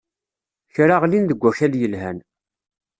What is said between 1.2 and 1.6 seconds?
deg